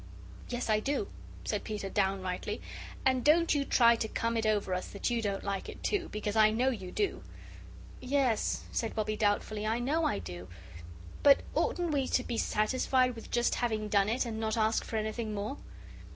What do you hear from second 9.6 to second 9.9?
"I